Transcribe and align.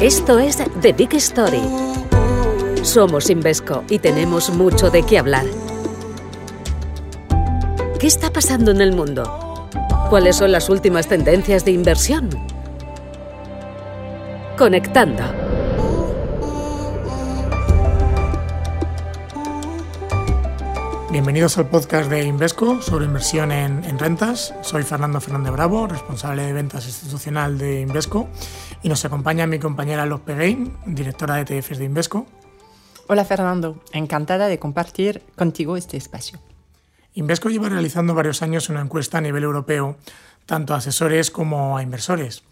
Esto 0.00 0.38
es 0.38 0.58
The 0.80 0.92
Big 0.92 1.12
Story. 1.14 1.60
Somos 2.82 3.30
Invesco 3.30 3.82
y 3.90 3.98
tenemos 3.98 4.48
mucho 4.50 4.90
de 4.90 5.02
qué 5.02 5.18
hablar. 5.18 5.44
¿Qué 7.98 8.06
está 8.06 8.32
pasando 8.32 8.70
en 8.70 8.80
el 8.80 8.92
mundo? 8.92 9.68
¿Cuáles 10.08 10.36
son 10.36 10.52
las 10.52 10.70
últimas 10.70 11.08
tendencias 11.08 11.64
de 11.64 11.72
inversión? 11.72 12.30
Conectando. 14.56 15.47
Bienvenidos 21.18 21.58
al 21.58 21.68
podcast 21.68 22.08
de 22.08 22.22
Invesco 22.22 22.80
sobre 22.80 23.04
inversión 23.04 23.50
en, 23.50 23.82
en, 23.82 23.98
rentas. 23.98 24.54
Soy 24.62 24.84
Fernando 24.84 25.20
Fernández 25.20 25.50
Bravo, 25.52 25.88
responsable 25.88 26.44
de 26.44 26.52
ventas 26.52 26.86
institucional 26.86 27.58
de 27.58 27.80
Invesco, 27.80 28.28
y 28.84 28.88
nos 28.88 29.04
acompaña 29.04 29.48
mi 29.48 29.58
compañera 29.58 30.06
Los 30.06 30.20
Peguein, 30.20 30.72
directora 30.86 31.34
de 31.34 31.58
ETFs 31.58 31.78
de 31.78 31.86
Invesco. 31.86 32.24
Hola 33.08 33.24
Fernando, 33.24 33.82
encantada 33.92 34.46
de 34.46 34.60
compartir 34.60 35.24
contigo 35.34 35.76
este 35.76 35.96
espacio. 35.96 36.38
Invesco 37.14 37.50
lleva 37.50 37.68
realizando 37.68 38.14
varios 38.14 38.40
años 38.42 38.68
una 38.68 38.80
encuesta 38.80 39.18
a 39.18 39.20
nivel 39.20 39.42
europeo, 39.42 39.96
tanto 40.46 40.72
a 40.72 40.76
asesores 40.76 41.32
como 41.32 41.76
a 41.76 41.82
inversores. 41.82 42.44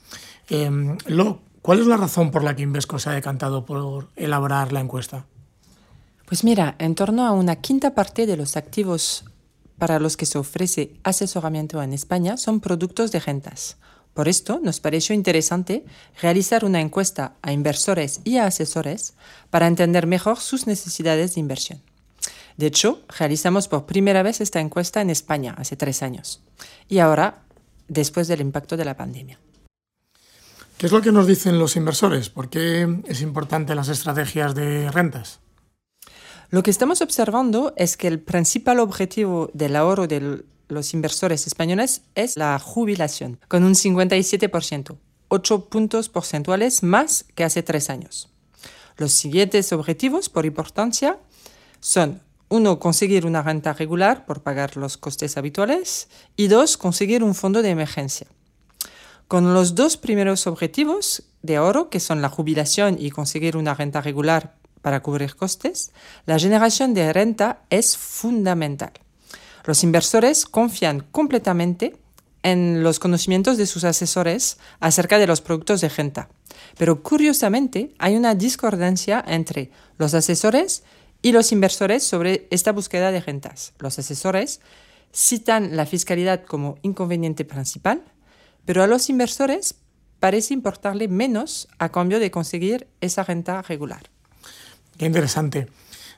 Eh, 0.51 0.96
Lo, 1.06 1.38
¿Cuál 1.62 1.78
es 1.78 1.87
la 1.87 1.98
razón 1.98 2.32
por 2.32 2.42
la 2.42 2.56
que 2.56 2.62
Invesco 2.62 2.98
se 2.98 3.10
ha 3.10 3.12
decantado 3.12 3.64
por 3.64 4.09
elaborar 4.16 4.73
la 4.73 4.80
encuesta? 4.80 5.24
Pues 6.26 6.42
mira, 6.42 6.74
en 6.80 6.96
torno 6.96 7.24
a 7.24 7.30
una 7.30 7.56
quinta 7.56 7.94
parte 7.94 8.26
de 8.26 8.36
los 8.36 8.56
activos 8.56 9.24
para 9.78 10.00
los 10.00 10.16
que 10.16 10.26
se 10.26 10.38
ofrece 10.38 10.96
asesoramiento 11.04 11.80
en 11.80 11.92
España 11.92 12.36
son 12.36 12.60
productos 12.60 13.12
de 13.12 13.20
rentas. 13.20 13.76
Por 14.12 14.28
esto 14.28 14.58
nos 14.60 14.80
pareció 14.80 15.14
interesante 15.14 15.84
realizar 16.20 16.64
una 16.64 16.80
encuesta 16.80 17.34
a 17.42 17.52
inversores 17.52 18.22
y 18.24 18.38
a 18.38 18.46
asesores 18.46 19.14
para 19.51 19.68
entender 19.68 20.09
mejor 20.09 20.40
sus 20.40 20.66
necesidades 20.66 21.34
de 21.34 21.40
inversión. 21.40 21.80
De 22.56 22.66
hecho, 22.66 23.02
realizamos 23.18 23.68
por 23.68 23.86
primera 23.86 24.24
vez 24.24 24.40
esta 24.40 24.60
encuesta 24.60 25.01
en 25.01 25.10
España 25.10 25.54
hace 25.56 25.76
tres 25.76 26.02
años 26.02 26.42
y 26.88 26.98
ahora 26.98 27.45
después 27.86 28.26
del 28.26 28.40
impacto 28.40 28.76
de 28.76 28.84
la 28.84 28.96
pandemia. 28.96 29.38
¿Qué 30.76 30.86
es 30.86 30.92
lo 30.92 31.02
que 31.02 31.12
nos 31.12 31.29
dicen 31.29 31.58
los 31.60 31.76
inversores? 31.76 32.30
¿Por 32.30 32.51
qué 32.51 33.02
es 33.06 33.20
importante 33.23 33.76
las 33.76 33.88
estrategias 33.88 34.54
de 34.56 34.90
rentas? 34.90 35.40
Lo 36.50 36.62
que 36.62 36.70
estamos 36.70 37.00
observando 37.00 37.74
es 37.76 37.96
que 37.96 38.06
el 38.06 38.20
principal 38.20 38.78
objetivo 38.78 39.50
del 39.52 39.74
ahorro 39.74 40.06
de 40.06 40.44
los 40.68 40.94
inversores 40.94 41.46
españoles 41.46 42.02
es 42.14 42.36
la 42.36 42.58
jubilación, 42.58 43.40
con 43.48 43.64
un 43.64 43.74
57%, 43.74 44.96
8 45.28 45.64
puntos 45.64 46.08
porcentuales 46.08 46.82
más 46.82 47.24
que 47.34 47.44
hace 47.44 47.62
tres 47.62 47.90
años. 47.90 48.30
Los 48.96 49.12
siguientes 49.12 49.72
objetivos 49.72 50.28
por 50.28 50.46
importancia 50.46 51.18
son 51.80 52.22
uno, 52.48 52.78
conseguir 52.78 53.26
una 53.26 53.42
renta 53.42 53.72
regular 53.72 54.24
por 54.24 54.42
pagar 54.42 54.76
los 54.76 54.96
costes 54.96 55.36
habituales 55.36 56.08
y 56.36 56.46
dos, 56.46 56.76
conseguir 56.76 57.24
un 57.24 57.34
fondo 57.34 57.60
de 57.60 57.70
emergencia. 57.70 58.28
Con 59.26 59.52
los 59.52 59.74
dos 59.74 59.96
primeros 59.96 60.46
objetivos 60.46 61.24
de 61.42 61.56
ahorro, 61.56 61.90
que 61.90 61.98
son 61.98 62.22
la 62.22 62.28
jubilación 62.28 62.96
y 63.00 63.10
conseguir 63.10 63.56
una 63.56 63.74
renta 63.74 64.00
regular 64.00 64.54
para 64.87 65.03
cubrir 65.03 65.34
costes, 65.34 65.91
la 66.26 66.38
generación 66.38 66.94
de 66.94 67.12
renta 67.12 67.65
es 67.70 67.97
fundamental. 67.97 68.92
Los 69.65 69.82
inversores 69.82 70.47
confían 70.47 71.00
completamente 71.10 71.97
en 72.44 72.84
los 72.84 73.00
conocimientos 73.00 73.56
de 73.56 73.66
sus 73.66 73.82
asesores 73.82 74.59
acerca 74.78 75.19
de 75.19 75.26
los 75.26 75.41
productos 75.41 75.81
de 75.81 75.88
renta. 75.88 76.28
Pero 76.78 77.03
curiosamente 77.03 77.94
hay 77.98 78.14
una 78.14 78.37
discordancia 78.37 79.25
entre 79.26 79.72
los 79.98 80.14
asesores 80.14 80.84
y 81.20 81.32
los 81.32 81.50
inversores 81.50 82.04
sobre 82.04 82.47
esta 82.53 82.70
búsqueda 82.70 83.10
de 83.10 83.22
rentas. 83.22 83.72
Los 83.80 83.98
asesores 83.98 84.60
citan 85.12 85.76
la 85.76 85.86
fiscalidad 85.86 86.44
como 86.44 86.78
inconveniente 86.82 87.44
principal, 87.44 88.04
pero 88.64 88.84
a 88.84 88.86
los 88.86 89.10
inversores 89.10 89.74
parece 90.20 90.54
importarle 90.54 91.08
menos 91.08 91.66
a 91.80 91.88
cambio 91.88 92.20
de 92.20 92.30
conseguir 92.30 92.86
esa 93.00 93.24
renta 93.24 93.62
regular. 93.62 94.14
Qué 94.98 95.06
interesante. 95.06 95.68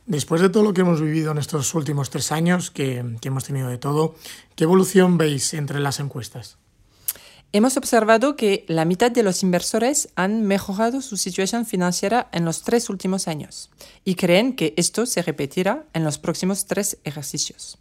Después 0.06 0.40
de 0.40 0.48
todo 0.48 0.62
lo 0.62 0.72
que 0.72 0.80
hemos 0.80 1.00
vivido 1.00 1.32
en 1.32 1.38
estos 1.38 1.74
últimos 1.74 2.10
tres 2.10 2.32
años, 2.32 2.70
que, 2.70 3.04
que, 3.20 3.28
hemos 3.28 3.44
tenido 3.44 3.68
de 3.68 3.76
todo, 3.76 4.14
¿qué 4.56 4.64
evolución 4.64 5.18
veis 5.18 5.52
entre 5.52 5.80
las 5.80 6.00
encuestas? 6.00 6.56
Hemos 7.52 7.76
observado 7.76 8.36
que 8.36 8.64
la 8.68 8.84
mitad 8.84 9.10
de 9.10 9.22
los 9.22 9.42
inversores 9.42 10.10
han 10.16 10.42
mejorado 10.42 11.00
su 11.00 11.16
situación 11.16 11.66
financiera 11.66 12.28
en 12.32 12.44
los 12.44 12.62
tres 12.62 12.90
últimos 12.90 13.26
años 13.26 13.70
y 14.04 14.16
creen 14.16 14.54
que 14.54 14.74
esto 14.76 15.06
se 15.06 15.22
repetirá 15.22 15.84
en 15.94 16.04
los 16.04 16.18
próximos 16.18 16.66
tres 16.66 16.98
ejercicios. 17.04 17.78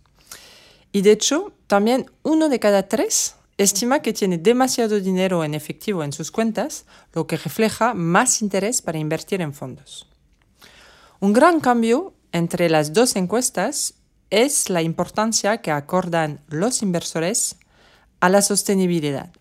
Y 0.93 1.01
de 1.01 1.11
hecho, 1.11 1.51
también 1.67 2.09
uno 2.23 2.47
de 2.49 2.59
cada 2.59 2.87
tres 2.87 3.35
estima 3.57 4.01
que 4.01 4.13
tiene 4.13 4.37
demasiado 4.37 4.99
dinero 4.99 5.43
en 5.43 5.53
efectivo 5.53 6.03
en 6.03 6.13
sus 6.13 6.31
cuentas, 6.31 6.85
lo 7.13 7.27
que 7.27 7.37
refleja 7.37 7.93
más 7.93 8.41
interés 8.41 8.81
para 8.81 8.99
invertir 8.99 9.41
en 9.41 9.53
fondos. 9.53 10.07
Un 11.19 11.33
gran 11.33 11.59
cambio 11.61 12.13
entre 12.31 12.69
las 12.69 12.93
dos 12.93 13.15
encuestas 13.15 13.95
es 14.29 14.69
la 14.69 14.83
importancia 14.83 15.57
que 15.63 15.71
acordan 15.71 16.41
los 16.47 16.83
inversores 16.83 17.55
a 18.19 18.29
la 18.29 18.43
sostenibilidad. 18.43 19.31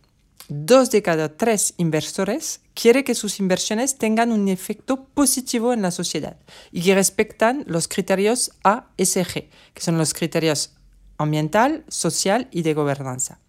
Dos 0.49 0.91
de 0.91 1.03
cada 1.03 1.37
tres 1.37 1.75
inversores 1.77 2.61
quiere 2.73 3.05
que 3.05 3.15
sus 3.15 3.41
inversiones 3.41 3.99
tengan 3.99 4.33
un 4.33 4.49
efecto 4.49 5.05
positivo 5.05 5.75
en 5.75 5.83
la 5.83 5.91
sociedad 5.91 6.39
y 6.73 6.83
que 6.83 6.95
respetan 6.95 7.65
los 7.67 7.89
criterios 7.89 8.53
ASG, 8.63 9.51
que 9.75 9.81
son 9.81 9.99
los 9.99 10.15
criterios 10.15 10.73
ambiental, 11.19 11.85
social 11.89 12.49
y 12.53 12.63
de 12.63 12.73
gobernanza. 12.73 13.41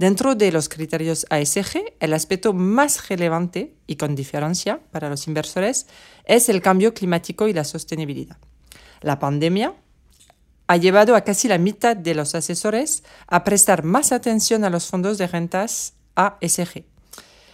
Dentro 0.00 0.34
de 0.34 0.50
los 0.50 0.70
criterios 0.70 1.26
ASG, 1.28 1.92
el 2.00 2.14
aspecto 2.14 2.54
más 2.54 3.10
relevante 3.10 3.74
y 3.86 3.96
con 3.96 4.14
diferencia 4.14 4.80
para 4.92 5.10
los 5.10 5.26
inversores 5.28 5.88
es 6.24 6.48
el 6.48 6.62
cambio 6.62 6.94
climático 6.94 7.48
y 7.48 7.52
la 7.52 7.64
sostenibilidad. 7.64 8.38
La 9.02 9.18
pandemia 9.18 9.74
ha 10.68 10.76
llevado 10.78 11.14
a 11.14 11.20
casi 11.20 11.48
la 11.48 11.58
mitad 11.58 11.96
de 11.96 12.14
los 12.14 12.34
asesores 12.34 13.04
a 13.26 13.44
prestar 13.44 13.84
más 13.84 14.10
atención 14.10 14.64
a 14.64 14.70
los 14.70 14.86
fondos 14.86 15.18
de 15.18 15.26
rentas 15.26 15.92
ASG, 16.14 16.84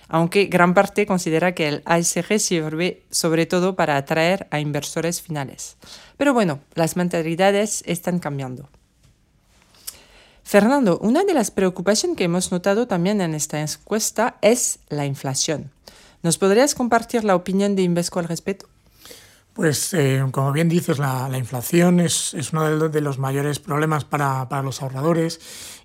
aunque 0.06 0.44
gran 0.44 0.72
parte 0.72 1.04
considera 1.04 1.52
que 1.52 1.66
el 1.66 1.82
ASG 1.84 2.38
sirve 2.38 3.02
sobre 3.10 3.46
todo 3.46 3.74
para 3.74 3.96
atraer 3.96 4.46
a 4.52 4.60
inversores 4.60 5.20
finales. 5.20 5.78
Pero 6.16 6.32
bueno, 6.32 6.60
las 6.74 6.94
mentalidades 6.94 7.82
están 7.86 8.20
cambiando. 8.20 8.70
Fernando, 10.46 10.96
una 10.98 11.24
de 11.24 11.34
las 11.34 11.50
preocupaciones 11.50 12.16
que 12.16 12.22
hemos 12.22 12.52
notado 12.52 12.86
también 12.86 13.20
en 13.20 13.34
esta 13.34 13.60
encuesta 13.60 14.36
es 14.42 14.78
la 14.88 15.04
inflación. 15.04 15.72
¿Nos 16.22 16.38
podrías 16.38 16.76
compartir 16.76 17.24
la 17.24 17.34
opinión 17.34 17.74
de 17.74 17.82
Invesco 17.82 18.20
al 18.20 18.28
respecto? 18.28 18.68
Pues 19.54 19.92
eh, 19.92 20.24
como 20.30 20.52
bien 20.52 20.68
dices, 20.68 21.00
la, 21.00 21.28
la 21.28 21.38
inflación 21.38 21.98
es, 21.98 22.32
es, 22.34 22.52
uno 22.52 22.88
de, 22.88 23.00
los 23.00 23.18
mayores 23.18 23.58
problemas 23.58 24.04
para, 24.04 24.48
para, 24.48 24.62
los 24.62 24.82
ahorradores 24.82 25.40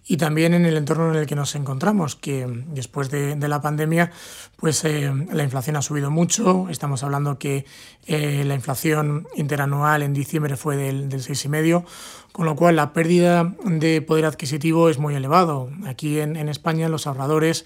y 0.07 0.17
también 0.17 0.53
en 0.53 0.65
el 0.65 0.77
entorno 0.77 1.11
en 1.11 1.15
el 1.15 1.27
que 1.27 1.35
nos 1.35 1.55
encontramos, 1.55 2.15
que 2.15 2.47
después 2.67 3.11
de, 3.11 3.35
la 3.35 3.61
pandemia, 3.61 4.11
pues 4.57 4.83
eh, 4.83 5.11
la 5.31 5.43
inflación 5.43 5.75
ha 5.75 5.81
subido 5.81 6.09
mucho. 6.09 6.67
Estamos 6.69 7.03
hablando 7.03 7.37
que 7.37 7.65
eh, 8.07 8.43
la 8.45 8.55
inflación 8.55 9.27
interanual 9.35 10.01
en 10.01 10.13
diciembre 10.13 10.57
fue 10.57 10.75
del, 10.75 11.07
del 11.07 11.21
6,5%, 11.21 11.85
con 12.31 12.45
lo 12.45 12.55
cual 12.55 12.77
la 12.77 12.93
pérdida 12.93 13.53
de 13.63 14.01
poder 14.01 14.25
adquisitivo 14.25 14.89
es 14.89 14.97
muy 14.97 15.13
elevado. 15.13 15.69
Aquí 15.85 16.19
en, 16.19 16.35
en 16.35 16.49
España 16.49 16.89
los 16.89 17.05
ahorradores, 17.05 17.65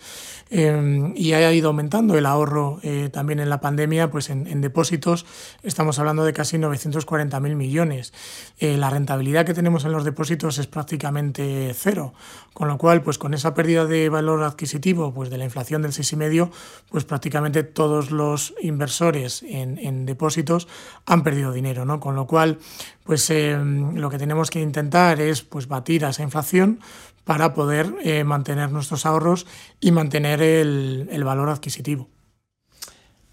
eh, 0.49 1.13
y 1.15 1.33
ha 1.33 1.53
ido 1.53 1.69
aumentando 1.69 2.17
el 2.17 2.25
ahorro 2.25 2.79
también 3.11 3.39
en 3.39 3.49
la 3.49 3.61
pandemia, 3.61 4.11
pues 4.11 4.29
en, 4.29 4.47
en, 4.47 4.61
depósitos 4.61 5.25
estamos 5.63 5.99
hablando 5.99 6.23
de 6.23 6.33
casi 6.33 6.57
940.000 6.57 7.55
millones. 7.55 8.13
La 8.59 8.89
rentabilidad 8.89 9.45
que 9.45 9.53
tenemos 9.53 9.85
en 9.85 9.91
los 9.91 10.03
depósitos 10.03 10.57
es 10.57 10.67
prácticamente 10.67 11.73
cero, 11.75 12.13
con 12.53 12.67
lo 12.67 12.77
cual 12.77 13.01
pues 13.01 13.17
con 13.17 13.33
esa 13.33 13.53
pérdida 13.53 13.85
de 13.85 14.09
valor 14.09 14.43
adquisitivo 14.43 15.13
pues 15.13 15.29
de 15.29 15.37
la 15.37 15.45
inflación 15.45 15.81
del 15.81 15.91
6,5, 15.91 16.49
pues 16.89 17.03
prácticamente 17.03 17.63
todos 17.63 18.11
los 18.11 18.53
inversores 18.61 19.43
en, 19.43 19.77
en 19.77 20.05
depósitos 20.05 20.67
han 21.05 21.23
perdido 21.23 21.51
dinero, 21.51 21.85
¿no? 21.85 21.99
Con 21.99 22.15
lo 22.15 22.27
cual 22.27 22.59
pues 23.03 23.29
eh, 23.29 23.57
lo 23.57 24.09
que 24.09 24.17
tenemos 24.17 24.49
que 24.49 24.61
intentar 24.61 25.19
es 25.19 25.41
pues 25.41 25.67
batir 25.67 26.05
a 26.05 26.09
esa 26.09 26.23
inflación 26.23 26.79
para 27.25 27.53
poder 27.53 27.93
eh, 28.03 28.23
mantener 28.23 28.71
nuestros 28.71 29.05
ahorros 29.05 29.45
y 29.81 29.91
mantener 29.91 30.41
el, 30.41 31.09
el, 31.11 31.23
valor 31.23 31.49
adquisitivo. 31.49 32.07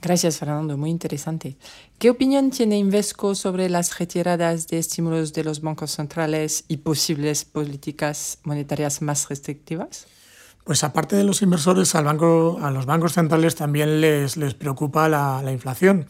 Gracias, 0.02 0.38
Fernando. 0.38 0.76
Muy 0.76 0.90
interesante. 0.90 1.56
¿Qué 2.00 2.10
opinión 2.10 2.50
tiene 2.50 2.76
Invesco 2.76 3.36
sobre 3.36 3.68
las 3.68 4.00
retiradas 4.00 4.66
de 4.66 4.78
estímulos 4.78 5.32
de 5.32 5.44
los 5.44 5.60
bancos 5.60 5.92
centrales 5.92 6.64
y 6.66 6.78
posibles 6.78 7.44
políticas 7.44 8.40
monetarias 8.42 9.00
más 9.00 9.28
restrictivas? 9.28 10.08
Pues 10.64 10.84
aparte 10.84 11.16
de 11.16 11.24
los 11.24 11.42
inversores, 11.42 11.94
al 11.96 12.04
banco, 12.04 12.58
a 12.62 12.70
los 12.70 12.86
bancos 12.86 13.14
centrales 13.14 13.56
también 13.56 14.00
les, 14.00 14.36
les 14.36 14.54
preocupa 14.54 15.08
la, 15.08 15.42
la 15.42 15.50
inflación. 15.50 16.06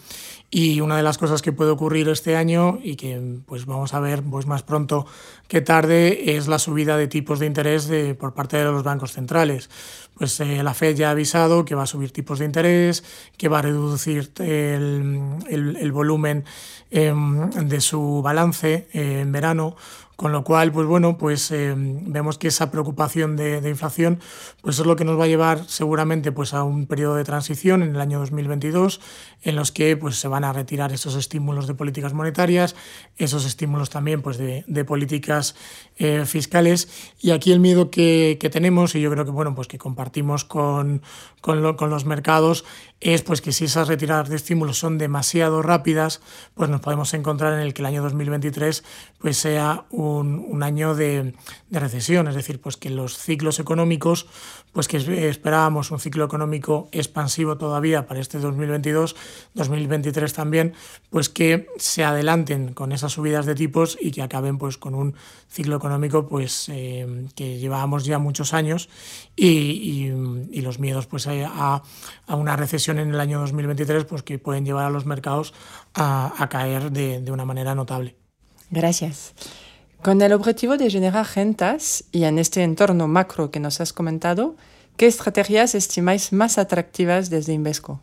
Y 0.51 0.83
una 0.83 0.99
de 0.99 1.03
las 1.03 1.17
cosas 1.17 1.41
que 1.41 1.53
puede 1.53 1.71
ocurrir 1.71 2.11
este 2.11 2.37
año 2.37 2.79
y 2.83 2.97
que 2.97 3.39
pues 3.47 3.65
vamos 3.65 3.95
a 3.95 4.01
ver 4.01 4.23
pues 4.23 4.47
más 4.47 4.63
pronto 4.63 5.07
que 5.49 5.63
tarde 5.63 6.37
es 6.37 6.47
la 6.47 6.59
subida 6.59 6.99
de 6.99 7.09
tipos 7.09 7.39
de 7.39 7.47
interés 7.47 7.89
de, 7.89 8.15
por 8.15 8.35
parte 8.35 8.59
de 8.59 8.65
los 8.65 8.83
bancos 8.83 9.13
centrales. 9.13 9.71
Pues 10.19 10.39
eh, 10.41 10.63
la 10.63 10.75
Fed 10.75 10.97
ya 10.97 11.09
ha 11.09 11.13
avisado 11.13 11.65
que 11.65 11.75
va 11.75 11.85
a 11.85 11.87
subir 11.87 12.13
tipos 12.13 12.39
de 12.39 12.45
interés, 12.45 13.03
que 13.39 13.49
va 13.49 13.61
a 13.61 13.63
reducir 13.63 14.31
el, 14.41 15.39
el, 15.49 15.93
volumen 15.93 16.45
eh, 16.91 17.15
de 17.65 17.81
su 17.81 18.21
balance 18.23 18.89
eh, 18.93 19.21
en 19.23 19.33
verano 19.33 19.75
con 20.17 20.31
lo 20.33 20.45
cual, 20.45 20.73
pues 20.73 20.87
bueno, 20.87 21.19
pues 21.19 21.51
eh, 21.51 21.75
vemos 21.77 22.39
que 22.39 22.49
esa 22.49 22.71
preocupación 22.71 23.37
de, 23.37 23.69
inflación 23.69 24.21
pues 24.61 24.79
es 24.79 24.87
lo 24.87 24.95
que 24.97 25.05
nos 25.05 25.19
va 25.19 25.25
a 25.25 25.27
llevar 25.27 25.65
seguramente 25.67 26.33
pues 26.33 26.55
a 26.55 26.63
un 26.63 26.87
periodo 26.87 27.17
de 27.17 27.25
transición 27.25 27.83
en 27.83 27.95
el 27.95 28.01
año 28.01 28.19
2022 28.19 29.01
en 29.43 29.57
los 29.57 29.73
que 29.73 29.97
pues 29.97 30.17
se 30.17 30.29
van 30.29 30.45
a 30.45 30.53
retirar 30.53 30.93
esos 30.93 31.17
estímulos 31.17 31.67
de 31.67 31.75
políticas 31.75 32.13
monetarias, 32.13 32.77
esos 33.17 33.45
estímulos 33.45 33.91
también 33.91 34.23
pues 34.23 34.39
de, 34.39 34.85
políticas 34.85 35.55
eh, 35.97 36.25
fiscales. 36.27 36.89
Y 37.21 37.31
aquí 37.31 37.53
el 37.53 37.61
miedo 37.61 37.91
que, 37.91 38.37
que, 38.41 38.51
tenemos 38.51 38.95
y 38.95 39.01
yo 39.01 39.11
creo 39.11 39.25
que 39.25 39.31
bueno 39.31 39.55
pues 39.55 39.69
que 39.69 39.79
compartimos 39.79 40.45
con, 40.45 41.03
con, 41.41 41.63
lo, 41.63 41.77
con 41.77 41.91
los 41.91 42.05
mercados 42.05 42.65
es 43.01 43.23
pues 43.23 43.41
que 43.41 43.53
si 43.53 43.65
esas 43.65 43.89
retiradas 43.89 44.29
de 44.29 44.37
estímulos 44.37 44.79
son 44.79 44.99
demasiado 44.99 45.63
rápidas 45.63 46.21
pues 46.55 46.71
nos 46.71 46.81
podemos 46.81 47.13
encontrar 47.15 47.55
en 47.55 47.61
el 47.61 47.75
que 47.75 47.83
el 47.83 47.87
año 47.87 48.03
2023 48.03 48.85
pues 49.19 49.37
sea 49.37 49.85
un, 50.03 50.45
un 50.49 50.63
año 50.63 50.95
de, 50.95 51.35
de, 51.71 51.81
recesión, 51.81 52.29
es 52.29 52.35
decir, 52.35 52.61
pues 52.61 52.77
que 52.77 52.91
los 52.91 53.19
ciclos 53.19 53.59
económicos, 53.59 54.27
pues 54.73 54.89
que 54.89 54.97
esperábamos 55.29 55.91
un 55.91 55.99
ciclo 55.99 56.25
económico 56.25 56.89
expansivo 56.93 57.57
todavía 57.59 58.07
para 58.07 58.21
este 58.21 58.39
2022, 58.39 59.17
2023 59.55 60.33
también, 60.33 60.75
pues 61.11 61.29
que 61.29 61.69
se 61.77 62.05
adelanten 62.05 62.75
con 62.75 62.93
esas 62.93 63.13
subidas 63.13 63.47
de 63.47 63.55
tipos 63.55 63.99
y 64.01 64.11
que 64.11 64.23
acaben 64.23 64.59
pues 64.59 64.79
con 64.79 64.95
un 64.95 65.15
ciclo 65.49 65.77
económico 65.77 66.29
pues 66.29 66.69
eh, 66.71 67.27
que 67.35 67.59
llevábamos 67.59 68.05
ya 68.05 68.19
muchos 68.19 68.55
años 68.55 68.89
y, 69.37 69.49
y, 69.49 70.13
y 70.51 70.61
los 70.63 70.79
miedos 70.79 71.07
pues 71.07 71.27
a, 71.27 71.83
a, 72.27 72.37
una 72.37 72.57
recesión 72.57 72.99
en 72.99 73.11
el 73.11 73.21
año 73.21 73.41
2023 73.41 74.05
pues 74.05 74.23
que 74.23 74.39
pueden 74.39 74.65
llevar 74.65 74.87
a 74.87 74.91
los 74.91 75.07
mercados 75.07 75.53
a, 75.95 76.33
a 76.37 76.49
caer 76.49 76.91
de, 76.91 77.21
de 77.21 77.31
una 77.31 77.45
manera 77.45 77.75
notable. 77.75 78.17
Gracias. 78.71 79.35
Con 80.03 80.21
el 80.21 80.33
objetivo 80.33 80.77
de 80.77 80.91
generar 80.91 81.25
rentas 81.37 82.03
y 82.11 82.25
en 82.25 82.41
este 82.41 82.65
entorno 82.65 83.07
macro 83.07 83.53
que 83.53 83.61
nos 83.61 83.81
has 83.81 83.93
comentado, 83.93 84.57
¿qué 84.97 85.07
estrategias 85.07 85.77
estimáis 85.77 86.33
más 86.33 86.59
atractivas 86.59 87.31
desde 87.31 87.53
Invesco? 87.53 88.01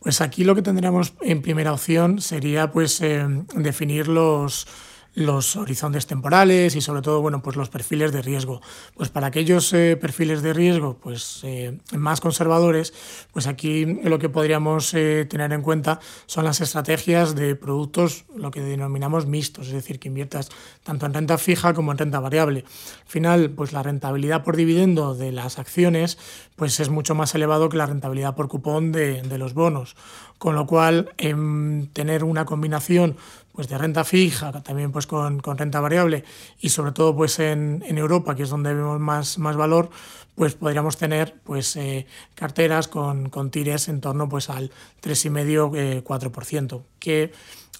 Pues 0.00 0.20
aquí 0.20 0.42
lo 0.42 0.56
que 0.56 0.62
tendríamos 0.62 1.12
en 1.20 1.40
primera 1.40 1.72
opción 1.72 2.20
sería 2.20 2.72
pues 2.72 3.00
eh, 3.02 3.24
definir 3.54 4.08
los, 4.08 4.66
los 5.14 5.56
horizontes 5.56 6.06
temporales 6.06 6.76
y 6.76 6.80
sobre 6.80 7.02
todo 7.02 7.20
bueno 7.20 7.42
pues 7.42 7.56
los 7.56 7.68
perfiles 7.68 8.12
de 8.12 8.22
riesgo. 8.22 8.60
Pues 8.94 9.08
para 9.08 9.26
aquellos 9.28 9.72
eh, 9.72 9.96
perfiles 9.96 10.42
de 10.42 10.52
riesgo 10.52 10.96
pues 11.00 11.40
eh, 11.42 11.78
más 11.92 12.20
conservadores 12.20 12.94
pues 13.32 13.46
aquí 13.46 13.84
lo 13.84 14.18
que 14.18 14.28
podríamos 14.28 14.94
eh, 14.94 15.26
tener 15.28 15.52
en 15.52 15.62
cuenta 15.62 16.00
son 16.26 16.44
las 16.44 16.60
estrategias 16.60 17.34
de 17.34 17.56
productos 17.56 18.26
lo 18.34 18.50
que 18.50 18.60
denominamos 18.60 19.26
mixtos 19.26 19.68
es 19.68 19.72
decir 19.72 19.98
que 19.98 20.08
inviertas 20.08 20.50
tanto 20.84 21.06
en 21.06 21.14
renta 21.14 21.38
fija 21.38 21.74
como 21.74 21.92
en 21.92 21.98
renta 21.98 22.20
variable. 22.20 22.64
Al 23.02 23.10
final 23.10 23.50
pues 23.50 23.72
la 23.72 23.82
rentabilidad 23.82 24.44
por 24.44 24.56
dividendo 24.56 25.14
de 25.14 25.32
las 25.32 25.58
acciones 25.58 26.18
pues 26.54 26.80
es 26.80 26.90
mucho 26.90 27.14
más 27.14 27.34
elevado 27.34 27.68
que 27.68 27.76
la 27.76 27.86
rentabilidad 27.86 28.34
por 28.34 28.48
cupón 28.48 28.92
de, 28.92 29.22
de 29.22 29.38
los 29.38 29.54
bonos. 29.54 29.96
Con 30.38 30.54
lo 30.54 30.66
cual 30.66 31.10
en 31.18 31.90
tener 31.92 32.22
una 32.22 32.44
combinación 32.44 33.16
pues 33.58 33.66
de 33.66 33.76
renta 33.76 34.04
fija, 34.04 34.52
también 34.62 34.92
pues 34.92 35.08
con, 35.08 35.40
con 35.40 35.58
renta 35.58 35.80
variable 35.80 36.22
y 36.60 36.68
sobre 36.68 36.92
todo 36.92 37.16
pues 37.16 37.40
en, 37.40 37.82
en, 37.88 37.98
Europa, 37.98 38.36
que 38.36 38.44
es 38.44 38.50
donde 38.50 38.72
vemos 38.72 39.00
más, 39.00 39.36
más 39.36 39.56
valor, 39.56 39.90
pues 40.36 40.54
podríamos 40.54 40.96
tener 40.96 41.34
pues 41.42 41.74
eh, 41.74 42.06
carteras 42.36 42.86
con, 42.86 43.30
con 43.30 43.50
tires 43.50 43.88
en 43.88 44.00
torno 44.00 44.28
pues 44.28 44.48
al 44.48 44.70
3,5-4%, 45.02 46.82
que 47.00 47.32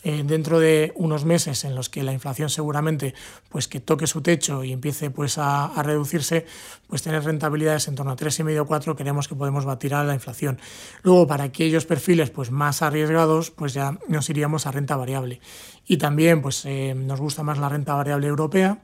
eh, 0.05 0.23
dentro 0.25 0.61
de 0.61 0.93
unos 0.95 1.25
meses 1.25 1.65
en 1.65 1.75
los 1.75 1.89
que 1.89 2.05
la 2.05 2.13
inflación 2.13 2.51
seguramente 2.51 3.15
pues 3.49 3.67
que 3.67 3.81
toque 3.81 4.07
su 4.07 4.23
techo 4.23 4.63
y 4.63 4.73
empiece 4.73 5.11
pues 5.11 5.39
a, 5.39 5.67
a 5.67 5.83
reducirse, 5.83 6.47
pues 6.87 7.03
tener 7.03 7.25
rentabilidades 7.25 7.89
en 7.89 7.97
torno 7.97 8.13
a 8.13 8.17
3,5 8.17 8.61
o 8.61 8.67
4 8.67 8.97
creemos 8.97 9.27
que 9.27 9.35
podemos 9.35 9.65
batir 9.65 9.95
a 9.95 10.05
la 10.05 10.15
inflación. 10.15 10.61
Luego 11.03 11.27
para 11.27 11.45
aquellos 11.45 11.85
perfiles 11.85 12.31
pues 12.31 12.51
más 12.51 12.83
arriesgados, 12.83 13.51
pues 13.51 13.75
ya 13.75 13.99
nos 14.09 14.31
iríamos 14.31 14.67
a 14.67 14.73
renta 14.73 14.97
variable. 14.97 15.41
Y 15.87 15.97
también 15.97 16.43
pues 16.43 16.65
eh, 16.65 16.95
nos 16.95 17.21
gusta 17.21 17.43
más 17.43 17.59
la 17.59 17.69
renta 17.69 17.95
variable 17.95 18.29
europea. 18.29 18.81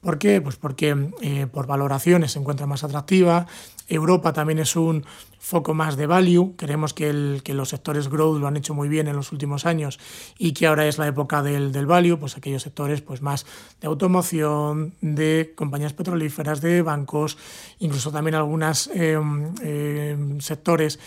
¿Por 0.00 0.18
qué? 0.18 0.40
Pues 0.40 0.56
porque 0.56 1.10
eh, 1.22 1.46
por 1.46 1.66
valoraciones 1.66 2.32
se 2.32 2.40
encuentra 2.40 2.66
más 2.66 2.82
atractiva. 2.82 3.46
Europa 3.94 4.32
también 4.32 4.58
es 4.58 4.76
un 4.76 5.04
foco 5.38 5.74
más 5.74 5.96
de 5.96 6.06
value. 6.06 6.54
Creemos 6.56 6.94
que, 6.94 7.12
los 7.12 7.68
sectores 7.68 8.08
growth 8.08 8.38
lo 8.38 8.46
han 8.46 8.56
hecho 8.56 8.74
muy 8.74 8.88
bien 8.88 9.08
en 9.08 9.16
los 9.16 9.32
últimos 9.32 9.66
años 9.66 9.98
y 10.38 10.52
que 10.52 10.66
ahora 10.66 10.86
es 10.86 10.98
la 10.98 11.08
época 11.08 11.42
del, 11.42 11.86
value, 11.86 12.16
pues 12.16 12.36
aquellos 12.36 12.62
sectores 12.62 13.00
pues 13.02 13.22
más 13.22 13.44
de 13.80 13.88
automoción, 13.88 14.94
de 15.00 15.52
compañías 15.56 15.92
petrolíferas, 15.92 16.60
de 16.60 16.82
bancos, 16.82 17.36
incluso 17.80 18.12
también 18.12 18.36
algunos 18.36 18.88
eh, 18.94 19.18
eh, 19.62 20.16
sectores 20.38 20.98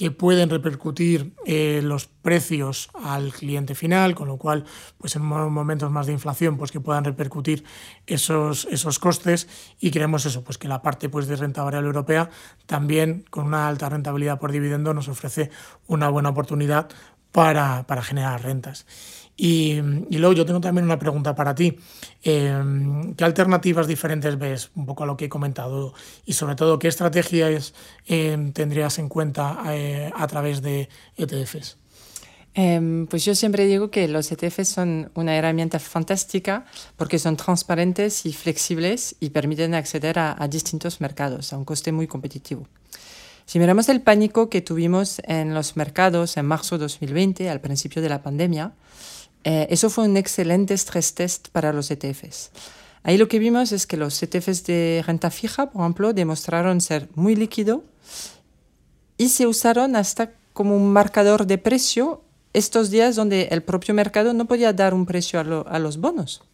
que 0.00 0.10
pueden 0.10 0.48
repercutir 0.48 1.34
eh, 1.44 1.82
los 1.84 2.06
precios 2.06 2.88
al 2.94 3.34
cliente 3.34 3.74
final, 3.74 4.14
con 4.14 4.28
lo 4.28 4.38
cual, 4.38 4.64
pues 4.96 5.14
en 5.14 5.20
momentos 5.20 5.90
más 5.90 6.06
de 6.06 6.14
inflación, 6.14 6.56
pues 6.56 6.72
que 6.72 6.80
puedan 6.80 7.04
repercutir 7.04 7.64
esos, 8.06 8.66
esos 8.70 8.98
costes. 8.98 9.46
Y 9.78 9.90
creemos 9.90 10.24
eso, 10.24 10.42
pues 10.42 10.56
que 10.56 10.68
la 10.68 10.80
parte 10.80 11.10
pues 11.10 11.26
de 11.26 11.36
renta 11.36 11.62
variable 11.62 11.88
europea 11.88 12.30
también 12.64 13.26
con 13.28 13.44
una 13.44 13.68
alta 13.68 13.90
rentabilidad 13.90 14.40
por 14.40 14.52
dividendo 14.52 14.94
nos 14.94 15.08
ofrece 15.08 15.50
una 15.86 16.08
buena 16.08 16.30
oportunidad 16.30 16.88
para, 17.32 17.84
generar 18.02 18.42
rentas. 18.42 18.86
Y, 19.36 19.80
y, 20.10 20.18
luego 20.18 20.34
yo 20.34 20.44
tengo 20.44 20.60
también 20.60 20.84
una 20.84 20.98
pregunta 20.98 21.34
para 21.34 21.54
ti. 21.54 21.78
Eh, 22.22 23.14
¿Qué 23.16 23.24
alternativas 23.24 23.86
diferentes 23.86 24.38
ves, 24.38 24.70
un 24.74 24.84
poco 24.84 25.04
a 25.04 25.06
lo 25.06 25.16
que 25.16 25.26
he 25.26 25.28
comentado? 25.28 25.94
Y 26.26 26.34
sobre 26.34 26.56
todo, 26.56 26.78
¿qué 26.78 26.88
estrategias 26.88 27.72
eh, 28.06 28.52
tendrías 28.52 28.98
en 28.98 29.08
cuenta 29.08 29.62
eh, 29.68 30.10
a 30.14 30.26
través 30.26 30.60
de 30.60 30.90
ETFs? 31.16 31.78
Eh, 32.54 33.06
pues 33.08 33.24
yo 33.24 33.34
siempre 33.34 33.64
digo 33.64 33.90
que 33.90 34.08
los 34.08 34.30
ETFs 34.30 34.68
son 34.68 35.10
una 35.14 35.36
herramienta 35.36 35.78
fantástica 35.78 36.66
porque 36.96 37.18
son 37.18 37.36
transparentes 37.36 38.26
y 38.26 38.32
flexibles 38.32 39.16
y 39.20 39.30
permiten 39.30 39.74
acceder 39.74 40.18
a 40.18 40.48
distintos 40.48 41.00
mercados 41.00 41.52
a 41.52 41.58
un 41.58 41.64
coste 41.64 41.92
muy 41.92 42.06
competitivo. 42.06 42.66
Si 43.50 43.58
miramos 43.58 43.88
el 43.88 44.00
pánico 44.00 44.48
que 44.48 44.60
tuvimos 44.60 45.20
en 45.24 45.54
los 45.54 45.76
mercados 45.76 46.36
en 46.36 46.46
marzo 46.46 46.78
de 46.78 46.82
2020, 46.82 47.50
al 47.50 47.60
principio 47.60 48.00
de 48.00 48.08
la 48.08 48.22
pandemia, 48.22 48.74
eh, 49.42 49.66
eso 49.70 49.90
fue 49.90 50.04
un 50.04 50.16
excelente 50.16 50.72
stress 50.74 51.14
test 51.14 51.48
para 51.48 51.72
los 51.72 51.90
ETFs. 51.90 52.52
Ahí 53.02 53.18
lo 53.18 53.26
que 53.26 53.40
vimos 53.40 53.72
es 53.72 53.88
que 53.88 53.96
los 53.96 54.22
ETFs 54.22 54.62
de 54.66 55.02
renta 55.04 55.32
fija, 55.32 55.68
por 55.68 55.82
ejemplo, 55.82 56.12
demostraron 56.12 56.80
ser 56.80 57.08
muy 57.16 57.34
líquido 57.34 57.82
y 59.18 59.30
se 59.30 59.48
usaron 59.48 59.96
hasta 59.96 60.30
como 60.52 60.76
un 60.76 60.92
marcador 60.92 61.44
de 61.44 61.58
precio 61.58 62.22
estos 62.52 62.88
días 62.88 63.16
donde 63.16 63.48
el 63.50 63.64
propio 63.64 63.94
mercado 63.94 64.32
no 64.32 64.44
podía 64.44 64.72
dar 64.72 64.94
un 64.94 65.06
precio 65.06 65.40
a, 65.40 65.42
lo, 65.42 65.66
a 65.66 65.80
los 65.80 65.96
bonos. 65.96 66.44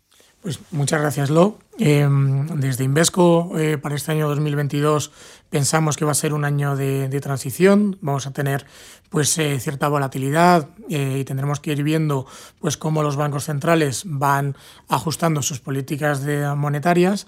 Pues 0.47 0.61
muchas 0.71 1.01
gracias, 1.01 1.29
Lo. 1.29 1.59
Eh, 1.77 2.09
desde 2.55 2.85
Invesco, 2.85 3.59
eh, 3.59 3.79
para 3.79 3.97
este 3.97 4.13
año 4.13 4.29
2022, 4.29 5.11
pensamos 5.51 5.97
que 5.97 6.05
va 6.05 6.13
a 6.13 6.15
ser 6.15 6.33
un 6.35 6.45
año 6.45 6.77
de, 6.77 7.09
transición. 7.21 7.99
Vamos 8.01 8.29
a 8.29 8.31
tener 8.31 8.65
pues 9.11 9.37
eh, 9.39 9.59
cierta 9.59 9.89
volatilidad 9.89 10.69
eh, 10.89 11.19
y 11.19 11.25
tendremos 11.25 11.59
que 11.59 11.73
ir 11.73 11.83
viendo 11.83 12.27
pues 12.61 12.77
cómo 12.77 13.03
los 13.03 13.17
bancos 13.17 13.47
centrales 13.47 14.05
van 14.07 14.57
ajustando 14.87 15.43
sus 15.43 15.59
políticas 15.59 16.23
monetarias 16.57 17.27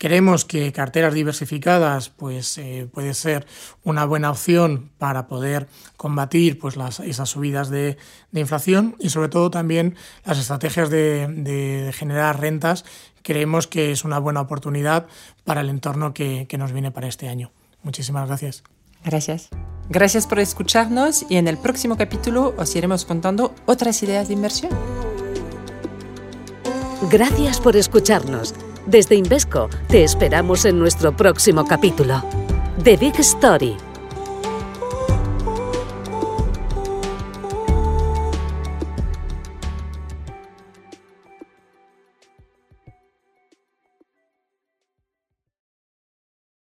Creemos 0.00 0.46
que 0.46 0.72
carteras 0.72 1.12
diversificadas 1.12 2.08
pues, 2.08 2.56
eh, 2.56 2.88
puede 2.90 3.12
ser 3.12 3.46
una 3.84 4.06
buena 4.06 4.30
opción 4.30 4.88
para 4.96 5.26
poder 5.26 5.68
combatir 5.98 6.58
pues, 6.58 6.78
las, 6.78 7.00
esas 7.00 7.28
subidas 7.28 7.68
de, 7.68 7.98
de, 8.32 8.40
inflación 8.40 8.96
y 8.98 9.10
sobre 9.10 9.28
todo 9.28 9.50
también 9.50 9.96
las 10.24 10.38
estrategias 10.38 10.88
de, 10.88 11.26
de, 11.28 11.92
generar 11.92 12.40
rentas. 12.40 12.86
Creemos 13.20 13.66
que 13.66 13.92
es 13.92 14.02
una 14.02 14.18
buena 14.18 14.40
oportunidad 14.40 15.06
para 15.44 15.60
el 15.60 15.68
entorno 15.68 16.14
que, 16.14 16.46
que 16.48 16.56
nos 16.56 16.72
viene 16.72 16.90
para 16.90 17.06
este 17.06 17.28
año. 17.28 17.52
Muchísimas 17.82 18.26
gracias. 18.26 18.62
Gracias. 19.04 19.50
Gracias 19.90 20.26
por 20.26 20.38
escucharnos 20.38 21.26
y 21.28 21.36
en 21.36 21.46
el 21.46 21.58
próximo 21.58 21.98
capítulo 21.98 22.54
os 22.56 22.74
iremos 22.74 23.04
contando 23.04 23.54
otras 23.66 24.02
ideas 24.02 24.28
de 24.28 24.32
inversión. 24.32 24.70
Gracias 27.10 27.60
por 27.60 27.76
escucharnos. 27.76 28.54
Desde 28.86 29.14
Invesco 29.14 29.68
te 29.88 30.04
esperamos 30.04 30.64
en 30.64 30.78
nuestro 30.78 31.16
próximo 31.16 31.66
capítulo. 31.66 32.22
The 32.82 32.96
Big 32.96 33.18
Story 33.20 33.76